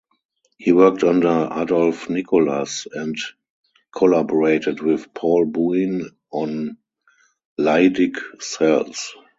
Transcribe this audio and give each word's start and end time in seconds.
He 0.57 0.71
worked 0.71 1.03
under 1.03 1.47
Adolph 1.55 2.09
Nicolas 2.09 2.87
and 2.91 3.15
collaborated 3.95 4.81
with 4.81 5.13
Paul 5.13 5.45
Bouin 5.45 6.09
on 6.31 6.77
Leydig 7.59 8.17
cells. 8.41 9.13